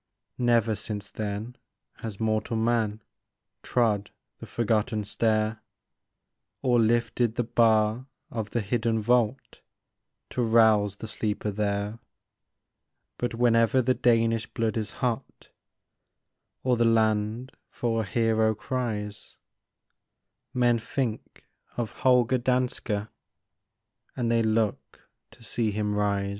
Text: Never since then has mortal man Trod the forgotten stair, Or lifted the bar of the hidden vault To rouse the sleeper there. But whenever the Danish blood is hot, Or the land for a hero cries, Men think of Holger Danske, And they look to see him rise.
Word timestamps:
Never 0.39 0.73
since 0.75 1.11
then 1.11 1.57
has 1.97 2.19
mortal 2.19 2.57
man 2.57 3.03
Trod 3.61 4.09
the 4.39 4.47
forgotten 4.47 5.03
stair, 5.03 5.61
Or 6.63 6.79
lifted 6.79 7.35
the 7.35 7.43
bar 7.43 8.07
of 8.31 8.49
the 8.49 8.61
hidden 8.61 8.99
vault 8.99 9.61
To 10.31 10.41
rouse 10.41 10.95
the 10.95 11.07
sleeper 11.07 11.51
there. 11.51 11.99
But 13.19 13.35
whenever 13.35 13.79
the 13.79 13.93
Danish 13.93 14.47
blood 14.47 14.75
is 14.75 14.89
hot, 15.05 15.49
Or 16.63 16.77
the 16.77 16.83
land 16.83 17.51
for 17.69 18.01
a 18.01 18.05
hero 18.07 18.55
cries, 18.55 19.37
Men 20.51 20.79
think 20.79 21.47
of 21.77 21.91
Holger 21.91 22.39
Danske, 22.39 23.07
And 24.17 24.31
they 24.31 24.41
look 24.41 25.07
to 25.29 25.43
see 25.43 25.69
him 25.69 25.93
rise. 25.93 26.29